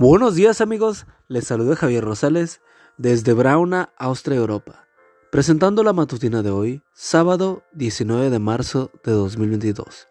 [0.00, 2.62] Buenos días amigos, les saluda Javier Rosales
[2.96, 4.88] desde Brauna, Austria, Europa,
[5.30, 10.08] presentando la matutina de hoy, sábado 19 de marzo de 2022.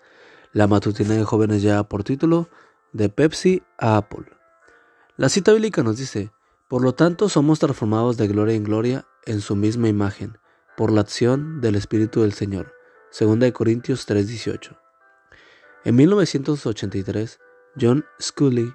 [0.53, 2.49] La matutina de jóvenes ya por título
[2.93, 4.25] De Pepsi a Apple.
[5.17, 6.31] La cita bíblica nos dice,
[6.67, 10.37] por lo tanto somos transformados de gloria en gloria en su misma imagen,
[10.77, 12.75] por la acción del Espíritu del Señor.
[13.19, 14.77] 2 Corintios 3:18.
[15.83, 17.39] En 1983,
[17.75, 18.71] John Scully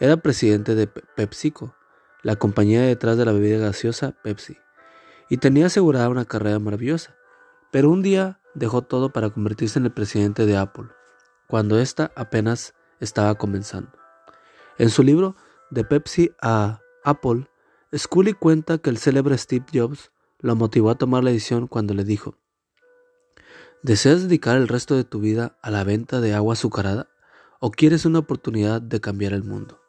[0.00, 1.76] era presidente de PepsiCo,
[2.22, 4.56] la compañía detrás de la bebida gaseosa Pepsi,
[5.28, 7.14] y tenía asegurada una carrera maravillosa.
[7.70, 10.88] Pero un día dejó todo para convertirse en el presidente de Apple,
[11.46, 13.92] cuando ésta apenas estaba comenzando.
[14.78, 15.36] En su libro
[15.70, 17.48] De Pepsi a Apple,
[17.94, 22.04] Scully cuenta que el célebre Steve Jobs lo motivó a tomar la decisión cuando le
[22.04, 22.38] dijo,
[23.82, 27.08] ¿Deseas dedicar el resto de tu vida a la venta de agua azucarada
[27.60, 29.79] o quieres una oportunidad de cambiar el mundo?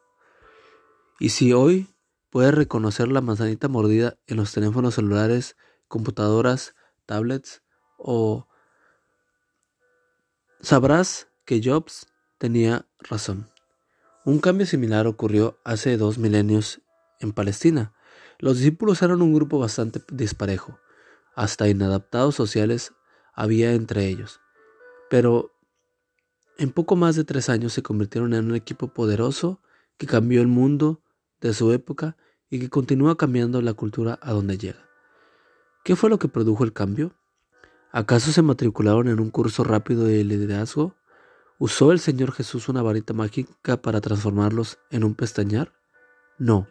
[1.22, 1.86] Y si hoy
[2.30, 6.74] puedes reconocer la manzanita mordida en los teléfonos celulares, computadoras,
[7.06, 7.62] tablets
[7.96, 8.48] o
[10.60, 13.48] sabrás que Jobs tenía razón.
[14.24, 16.82] Un cambio similar ocurrió hace dos milenios
[17.20, 17.94] en Palestina.
[18.40, 20.80] Los discípulos eran un grupo bastante disparejo,
[21.36, 22.94] hasta inadaptados sociales
[23.32, 24.40] había entre ellos.
[25.08, 25.52] Pero
[26.58, 29.62] en poco más de tres años se convirtieron en un equipo poderoso
[29.98, 30.98] que cambió el mundo
[31.42, 32.16] de su época
[32.48, 34.88] y que continúa cambiando la cultura a donde llega.
[35.84, 37.14] ¿Qué fue lo que produjo el cambio?
[37.90, 40.94] ¿Acaso se matricularon en un curso rápido de liderazgo?
[41.58, 45.72] ¿Usó el Señor Jesús una varita mágica para transformarlos en un pestañar?
[46.38, 46.68] No.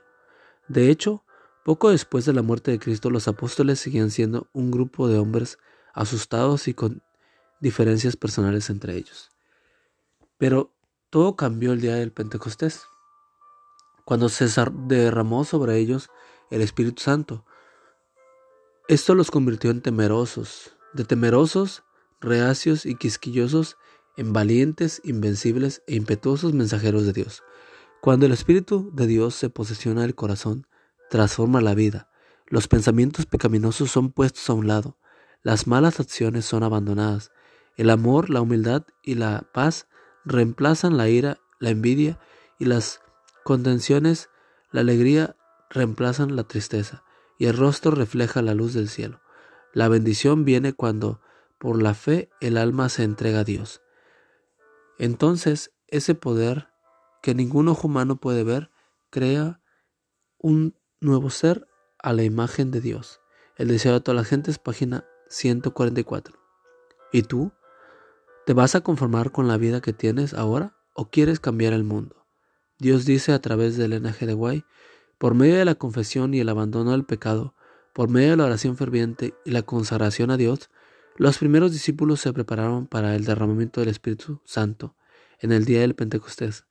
[0.67, 1.23] De hecho,
[1.63, 5.59] poco después de la muerte de Cristo los apóstoles seguían siendo un grupo de hombres
[5.93, 7.03] asustados y con
[7.59, 9.29] diferencias personales entre ellos.
[10.37, 10.73] Pero
[11.09, 12.85] todo cambió el día del Pentecostés
[14.05, 14.47] cuando se
[14.87, 16.09] derramó sobre ellos
[16.49, 17.45] el Espíritu Santo.
[18.87, 21.83] Esto los convirtió en temerosos, de temerosos,
[22.19, 23.77] reacios y quisquillosos,
[24.17, 27.43] en valientes, invencibles e impetuosos mensajeros de Dios.
[28.01, 30.67] Cuando el Espíritu de Dios se posesiona el corazón,
[31.09, 32.09] transforma la vida.
[32.47, 34.97] Los pensamientos pecaminosos son puestos a un lado,
[35.43, 37.31] las malas acciones son abandonadas.
[37.75, 39.87] El amor, la humildad y la paz
[40.23, 42.19] reemplazan la ira, la envidia
[42.59, 43.01] y las
[43.43, 44.29] contenciones,
[44.71, 45.35] la alegría
[45.69, 47.03] reemplazan la tristeza
[47.37, 49.21] y el rostro refleja la luz del cielo.
[49.73, 51.21] La bendición viene cuando
[51.57, 53.81] por la fe el alma se entrega a Dios.
[54.97, 56.69] Entonces ese poder
[57.21, 58.71] que ningún ojo humano puede ver
[59.09, 59.61] crea
[60.37, 61.67] un nuevo ser
[61.99, 63.21] a la imagen de Dios.
[63.57, 66.37] El deseo de todas las gentes, página 144.
[67.11, 67.51] ¿Y tú?
[68.45, 72.20] ¿Te vas a conformar con la vida que tienes ahora o quieres cambiar el mundo?
[72.81, 74.25] Dios dice a través de Elena G.
[74.25, 74.65] de Guay,
[75.19, 77.53] por medio de la confesión y el abandono del pecado,
[77.93, 80.71] por medio de la oración ferviente y la consagración a Dios,
[81.15, 84.95] los primeros discípulos se prepararon para el derramamiento del Espíritu Santo
[85.37, 86.65] en el día del Pentecostés.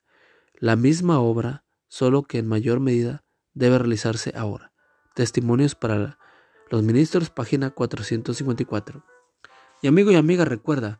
[0.55, 3.23] La misma obra, solo que en mayor medida,
[3.53, 4.73] debe realizarse ahora.
[5.15, 6.19] Testimonios para
[6.69, 9.05] los ministros, página 454.
[9.81, 10.99] Y amigo y amiga, recuerda